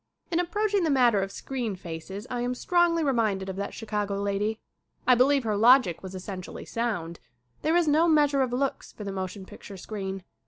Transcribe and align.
In 0.31 0.39
approaching 0.39 0.83
the 0.83 0.89
matter 0.89 1.21
of 1.21 1.31
screen 1.31 1.75
faces 1.75 2.25
I 2.27 2.41
am 2.41 2.55
strongly 2.55 3.03
reminded 3.03 3.49
of 3.49 3.55
that 3.57 3.75
Chicago 3.75 4.19
lady. 4.19 4.59
I 5.05 5.13
believe 5.13 5.43
her 5.43 5.55
logic 5.55 6.01
was 6.01 6.15
essentially 6.15 6.65
sound. 6.65 7.19
There 7.61 7.75
is 7.77 7.87
no 7.87 8.07
measure 8.07 8.41
of 8.41 8.51
looks 8.51 8.91
for 8.91 9.03
the 9.03 9.11
motion 9.11 9.45
picture 9.45 9.77
screen. 9.77 10.23